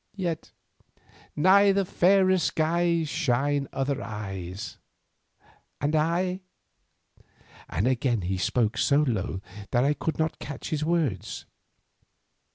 [0.15, 0.51] Yet
[1.37, 4.79] ''Neath fairer skies Shine other eyes,'
[5.79, 6.39] and I—"
[7.69, 11.45] and again he spoke so low that I could not catch his words.